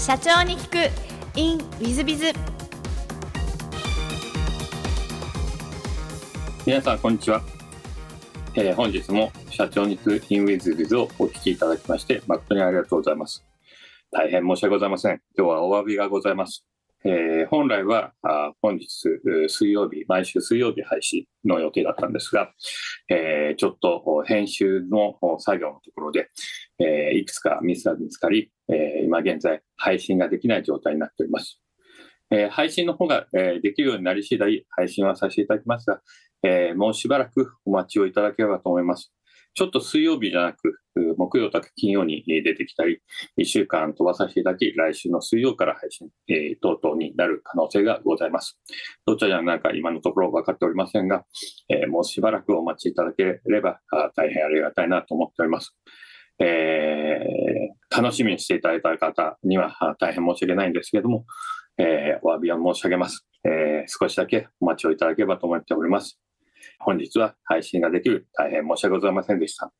[0.00, 1.38] 社長に聞く。
[1.38, 2.32] In ウィズビズ
[6.66, 7.42] 皆さんこんにちは、
[8.54, 13.44] えー本日も社長に聞く in ウィズビズをお聞きいただきまして誠にありがとうございます。
[14.10, 15.20] 大変申し訳ございません。
[15.36, 16.64] 今日はお詫びがございます。
[17.04, 18.86] えー本来はあ本日
[19.48, 22.52] 水曜日毎週水曜日配信の予定だったんですが、
[23.08, 26.28] えーちょっと編集の作業のところで、
[26.78, 31.60] えーいくつかミスが見つかり、え今現在配信ができない状態になっております。
[32.30, 36.00] え配信の方が、えできるようになり次第配信はさせていただきますが、
[36.42, 39.12] えもうしばらくお待ちをいただければと思います。
[39.54, 40.80] ちょっと水曜日じゃなく、
[41.16, 43.00] 木曜とか金曜に出てきたり、
[43.38, 48.58] 1週間飛ばさせていただき、来週の水曜から配信、えー等々になる可能性がございます。
[49.06, 51.24] どちらになるか今のところ分かっておりませんが、
[51.68, 53.80] えーもうしばらくお待ちいただければ
[54.16, 55.76] 大変ありがたいなと思っております。
[56.38, 61.24] えー楽しみにしていただいた方には大変申し訳ないんですけれども、
[61.76, 66.20] えお詫びを申し上げます、え少しだけお待ちをいただければと思っております。
[66.78, 69.72] 本日は配信ができる大変申し訳ございませんでした。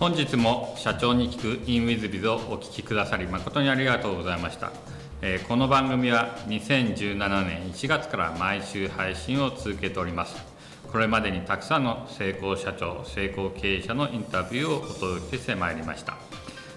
[0.00, 4.70] 本日も社長に聞く in WizBiz をお聞きくださり誠にありがとうございました、
[5.26, 10.36] えーこの番組は2017年1月から毎週配信を続けております。
[10.92, 16.18] これまでにたくさんの成功社長成功経営者のインタビューをお届けしてまいりました。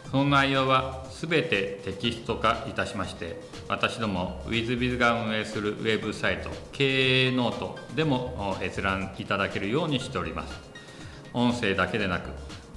[0.09, 10.53] その内容はすべてテキスト化いたしまして私ども WizBiz が運営するウェブサイト経営ノートでも閲覧いただけるようにしております。
[11.33, 12.29] 音声だけでなく